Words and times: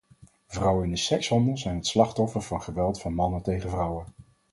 Vrouwen 0.47 0.83
in 0.85 0.89
de 0.91 0.97
sekshandel 0.97 1.57
zijn 1.57 1.75
het 1.75 1.87
slachtoffer 1.87 2.41
van 2.41 2.61
geweld 2.61 3.01
van 3.01 3.13
mannen 3.13 3.41
tegen 3.43 3.69
vrouwen. 3.69 4.05